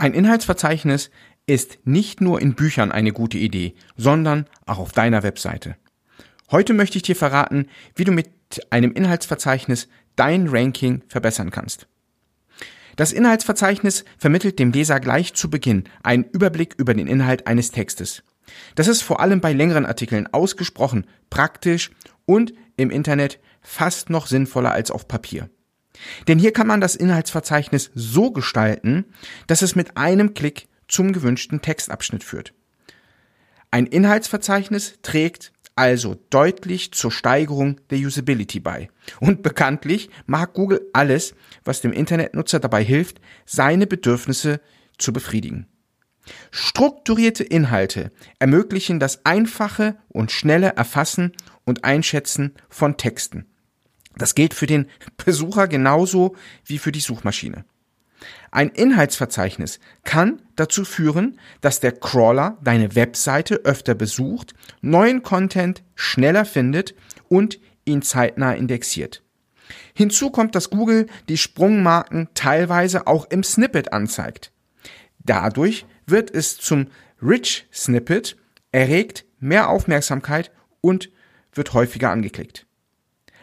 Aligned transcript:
Ein 0.00 0.14
Inhaltsverzeichnis 0.14 1.10
ist 1.44 1.80
nicht 1.84 2.22
nur 2.22 2.40
in 2.40 2.54
Büchern 2.54 2.90
eine 2.90 3.12
gute 3.12 3.36
Idee, 3.36 3.74
sondern 3.98 4.46
auch 4.64 4.78
auf 4.78 4.92
deiner 4.92 5.22
Webseite. 5.22 5.76
Heute 6.50 6.72
möchte 6.72 6.96
ich 6.96 7.02
dir 7.02 7.16
verraten, 7.16 7.66
wie 7.94 8.04
du 8.04 8.12
mit 8.12 8.30
einem 8.70 8.92
Inhaltsverzeichnis 8.92 9.88
dein 10.16 10.48
Ranking 10.48 11.02
verbessern 11.06 11.50
kannst. 11.50 11.86
Das 12.96 13.12
Inhaltsverzeichnis 13.12 14.06
vermittelt 14.16 14.58
dem 14.58 14.72
Leser 14.72 15.00
gleich 15.00 15.34
zu 15.34 15.50
Beginn 15.50 15.84
einen 16.02 16.24
Überblick 16.24 16.76
über 16.78 16.94
den 16.94 17.06
Inhalt 17.06 17.46
eines 17.46 17.70
Textes. 17.70 18.22
Das 18.76 18.88
ist 18.88 19.02
vor 19.02 19.20
allem 19.20 19.42
bei 19.42 19.52
längeren 19.52 19.84
Artikeln 19.84 20.32
ausgesprochen 20.32 21.04
praktisch 21.28 21.90
und 22.24 22.54
im 22.78 22.90
Internet 22.90 23.38
fast 23.60 24.08
noch 24.08 24.28
sinnvoller 24.28 24.72
als 24.72 24.90
auf 24.90 25.08
Papier. 25.08 25.50
Denn 26.28 26.38
hier 26.38 26.52
kann 26.52 26.66
man 26.66 26.80
das 26.80 26.94
Inhaltsverzeichnis 26.94 27.90
so 27.94 28.30
gestalten, 28.30 29.06
dass 29.46 29.62
es 29.62 29.74
mit 29.74 29.96
einem 29.96 30.34
Klick 30.34 30.68
zum 30.88 31.12
gewünschten 31.12 31.62
Textabschnitt 31.62 32.24
führt. 32.24 32.52
Ein 33.70 33.86
Inhaltsverzeichnis 33.86 34.98
trägt 35.02 35.52
also 35.76 36.16
deutlich 36.30 36.92
zur 36.92 37.10
Steigerung 37.10 37.80
der 37.90 37.98
Usability 37.98 38.60
bei. 38.60 38.90
Und 39.20 39.42
bekanntlich 39.42 40.10
mag 40.26 40.52
Google 40.52 40.82
alles, 40.92 41.34
was 41.64 41.80
dem 41.80 41.92
Internetnutzer 41.92 42.60
dabei 42.60 42.84
hilft, 42.84 43.20
seine 43.46 43.86
Bedürfnisse 43.86 44.60
zu 44.98 45.12
befriedigen. 45.12 45.66
Strukturierte 46.50 47.44
Inhalte 47.44 48.12
ermöglichen 48.38 49.00
das 49.00 49.24
einfache 49.24 49.96
und 50.08 50.32
schnelle 50.32 50.76
Erfassen 50.76 51.32
und 51.64 51.84
Einschätzen 51.84 52.54
von 52.68 52.96
Texten. 52.96 53.46
Das 54.16 54.34
gilt 54.34 54.54
für 54.54 54.66
den 54.66 54.86
Besucher 55.24 55.68
genauso 55.68 56.36
wie 56.64 56.78
für 56.78 56.92
die 56.92 57.00
Suchmaschine. 57.00 57.64
Ein 58.50 58.68
Inhaltsverzeichnis 58.68 59.78
kann 60.04 60.42
dazu 60.56 60.84
führen, 60.84 61.38
dass 61.60 61.80
der 61.80 61.92
Crawler 61.92 62.58
deine 62.62 62.94
Webseite 62.94 63.62
öfter 63.64 63.94
besucht, 63.94 64.54
neuen 64.80 65.22
Content 65.22 65.82
schneller 65.94 66.44
findet 66.44 66.94
und 67.28 67.60
ihn 67.84 68.02
zeitnah 68.02 68.52
indexiert. 68.52 69.22
Hinzu 69.94 70.30
kommt, 70.30 70.54
dass 70.54 70.70
Google 70.70 71.06
die 71.28 71.38
Sprungmarken 71.38 72.28
teilweise 72.34 73.06
auch 73.06 73.26
im 73.30 73.42
Snippet 73.42 73.92
anzeigt. 73.92 74.52
Dadurch 75.18 75.86
wird 76.06 76.30
es 76.30 76.56
zum 76.58 76.88
Rich 77.22 77.68
Snippet, 77.72 78.36
erregt 78.72 79.24
mehr 79.38 79.68
Aufmerksamkeit 79.68 80.50
und 80.80 81.10
wird 81.52 81.72
häufiger 81.72 82.10
angeklickt. 82.10 82.66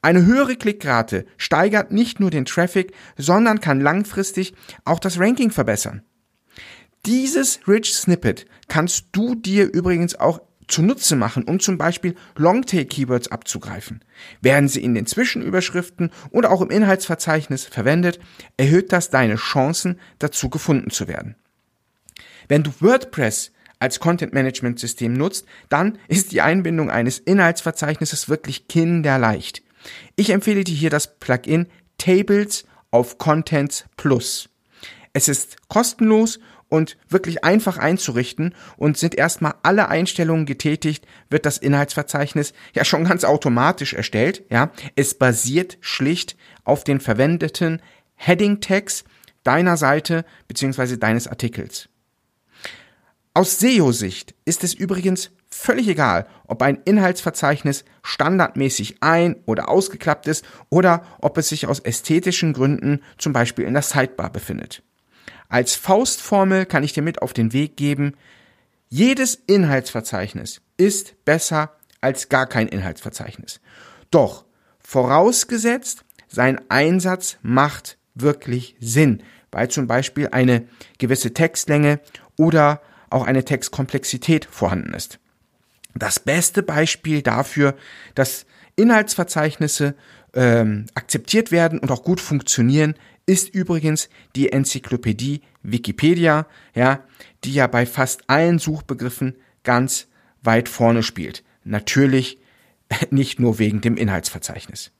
Eine 0.00 0.24
höhere 0.24 0.56
Klickrate 0.56 1.26
steigert 1.36 1.90
nicht 1.90 2.20
nur 2.20 2.30
den 2.30 2.44
Traffic, 2.44 2.92
sondern 3.16 3.60
kann 3.60 3.80
langfristig 3.80 4.54
auch 4.84 5.00
das 5.00 5.18
Ranking 5.18 5.50
verbessern. 5.50 6.02
Dieses 7.06 7.60
Rich 7.66 7.94
Snippet 7.94 8.46
kannst 8.68 9.06
du 9.12 9.34
dir 9.34 9.72
übrigens 9.72 10.14
auch 10.14 10.40
zunutze 10.68 11.16
machen, 11.16 11.44
um 11.44 11.58
zum 11.58 11.78
Beispiel 11.78 12.14
Longtail-Keywords 12.36 13.28
abzugreifen. 13.28 14.04
Werden 14.40 14.68
sie 14.68 14.82
in 14.82 14.94
den 14.94 15.06
Zwischenüberschriften 15.06 16.10
oder 16.30 16.50
auch 16.50 16.60
im 16.60 16.70
Inhaltsverzeichnis 16.70 17.64
verwendet, 17.64 18.20
erhöht 18.56 18.92
das 18.92 19.10
deine 19.10 19.36
Chancen, 19.36 19.98
dazu 20.18 20.50
gefunden 20.50 20.90
zu 20.90 21.08
werden. 21.08 21.36
Wenn 22.48 22.62
du 22.62 22.72
WordPress 22.80 23.52
als 23.78 24.00
Content 24.00 24.32
Management 24.32 24.78
System 24.78 25.12
nutzt, 25.12 25.46
dann 25.68 25.98
ist 26.08 26.32
die 26.32 26.40
Einbindung 26.40 26.90
eines 26.90 27.18
Inhaltsverzeichnisses 27.18 28.28
wirklich 28.28 28.68
kinderleicht. 28.68 29.62
Ich 30.16 30.30
empfehle 30.30 30.64
dir 30.64 30.74
hier 30.74 30.90
das 30.90 31.18
Plugin 31.18 31.68
Tables 31.98 32.64
of 32.90 33.18
Contents 33.18 33.84
Plus. 33.96 34.48
Es 35.12 35.28
ist 35.28 35.56
kostenlos 35.68 36.38
und 36.68 36.96
wirklich 37.08 37.44
einfach 37.44 37.78
einzurichten 37.78 38.54
und 38.76 38.98
sind 38.98 39.14
erstmal 39.14 39.54
alle 39.62 39.88
Einstellungen 39.88 40.46
getätigt, 40.46 41.06
wird 41.30 41.46
das 41.46 41.58
Inhaltsverzeichnis 41.58 42.52
ja 42.74 42.84
schon 42.84 43.04
ganz 43.04 43.24
automatisch 43.24 43.94
erstellt, 43.94 44.44
ja. 44.50 44.70
Es 44.94 45.14
basiert 45.14 45.78
schlicht 45.80 46.36
auf 46.64 46.84
den 46.84 47.00
verwendeten 47.00 47.80
Heading 48.16 48.60
Tags 48.60 49.04
deiner 49.44 49.76
Seite 49.76 50.24
bzw. 50.46 50.96
deines 50.96 51.26
Artikels. 51.26 51.88
Aus 53.34 53.58
SEO-Sicht 53.58 54.34
ist 54.44 54.64
es 54.64 54.74
übrigens 54.74 55.30
völlig 55.50 55.88
egal, 55.88 56.26
ob 56.46 56.62
ein 56.62 56.78
Inhaltsverzeichnis 56.84 57.84
standardmäßig 58.02 59.02
ein- 59.02 59.36
oder 59.46 59.68
ausgeklappt 59.68 60.26
ist 60.26 60.44
oder 60.68 61.04
ob 61.20 61.38
es 61.38 61.48
sich 61.48 61.66
aus 61.66 61.80
ästhetischen 61.80 62.52
Gründen 62.52 63.02
zum 63.16 63.32
Beispiel 63.32 63.64
in 63.64 63.74
der 63.74 63.82
Sidebar 63.82 64.30
befindet. 64.30 64.82
Als 65.48 65.74
Faustformel 65.74 66.66
kann 66.66 66.84
ich 66.84 66.92
dir 66.92 67.02
mit 67.02 67.22
auf 67.22 67.32
den 67.32 67.52
Weg 67.52 67.76
geben, 67.76 68.14
jedes 68.90 69.34
Inhaltsverzeichnis 69.34 70.60
ist 70.76 71.24
besser 71.24 71.76
als 72.00 72.28
gar 72.28 72.46
kein 72.46 72.68
Inhaltsverzeichnis. 72.68 73.60
Doch 74.10 74.44
vorausgesetzt, 74.78 76.04
sein 76.28 76.60
Einsatz 76.70 77.38
macht 77.42 77.98
wirklich 78.14 78.76
Sinn, 78.80 79.22
weil 79.50 79.68
zum 79.68 79.86
Beispiel 79.86 80.28
eine 80.32 80.66
gewisse 80.98 81.34
Textlänge 81.34 82.00
oder 82.36 82.80
auch 83.10 83.26
eine 83.26 83.44
Textkomplexität 83.44 84.46
vorhanden 84.46 84.94
ist. 84.94 85.18
Das 85.94 86.20
beste 86.20 86.62
Beispiel 86.62 87.22
dafür, 87.22 87.74
dass 88.14 88.46
Inhaltsverzeichnisse 88.76 89.94
ähm, 90.34 90.86
akzeptiert 90.94 91.50
werden 91.50 91.78
und 91.78 91.90
auch 91.90 92.04
gut 92.04 92.20
funktionieren, 92.20 92.94
ist 93.26 93.48
übrigens 93.54 94.08
die 94.36 94.52
Enzyklopädie 94.52 95.42
Wikipedia, 95.62 96.46
ja, 96.74 97.04
die 97.44 97.52
ja 97.52 97.66
bei 97.66 97.84
fast 97.86 98.28
allen 98.28 98.58
Suchbegriffen 98.58 99.36
ganz 99.64 100.08
weit 100.42 100.68
vorne 100.68 101.02
spielt. 101.02 101.44
Natürlich 101.64 102.38
nicht 103.10 103.40
nur 103.40 103.58
wegen 103.58 103.80
dem 103.80 103.96
Inhaltsverzeichnis. 103.96 104.92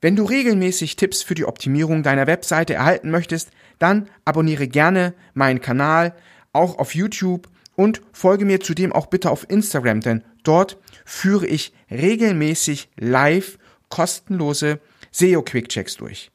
Wenn 0.00 0.16
du 0.16 0.24
regelmäßig 0.24 0.96
Tipps 0.96 1.22
für 1.22 1.34
die 1.34 1.46
Optimierung 1.46 2.02
deiner 2.02 2.26
Webseite 2.26 2.74
erhalten 2.74 3.10
möchtest, 3.10 3.50
dann 3.78 4.08
abonniere 4.24 4.68
gerne 4.68 5.14
meinen 5.32 5.60
Kanal, 5.60 6.14
auch 6.52 6.78
auf 6.78 6.94
YouTube 6.94 7.48
und 7.76 8.02
folge 8.12 8.44
mir 8.44 8.60
zudem 8.60 8.92
auch 8.92 9.06
bitte 9.06 9.30
auf 9.30 9.48
Instagram, 9.48 10.00
denn 10.00 10.24
dort 10.42 10.78
führe 11.04 11.46
ich 11.46 11.72
regelmäßig 11.90 12.90
live 12.96 13.58
kostenlose 13.88 14.80
SEO 15.12 15.42
Quickchecks 15.42 15.96
durch. 15.96 16.30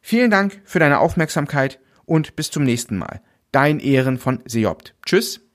Vielen 0.00 0.30
Dank 0.30 0.60
für 0.64 0.78
deine 0.78 0.98
Aufmerksamkeit 0.98 1.78
und 2.04 2.34
bis 2.34 2.50
zum 2.50 2.64
nächsten 2.64 2.98
Mal. 2.98 3.20
Dein 3.52 3.78
Ehren 3.80 4.18
von 4.18 4.42
Seopt. 4.46 4.94
Tschüss. 5.04 5.49